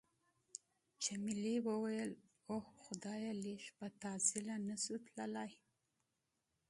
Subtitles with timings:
[1.05, 2.11] جميلې وويل::
[2.51, 5.51] اوه خدایه، لږ په بېړه نه شو تللای؟